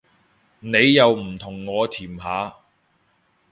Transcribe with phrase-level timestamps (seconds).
[0.61, 2.55] 你又唔同我甜下